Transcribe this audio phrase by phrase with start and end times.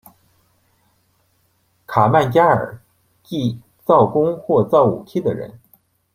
[1.85, 2.81] 卡曼加尔
[3.21, 5.59] 即造弓或造武器的人。